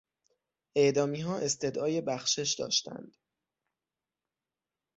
[0.75, 3.17] اعدامیها استدعای بخشش داشتند.